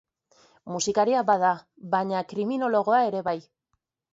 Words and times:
Musikaria 0.75 1.21
bada, 1.27 1.51
baina 1.93 2.25
kriminologoa 2.33 3.05
ere 3.11 3.25
bai. 3.29 3.39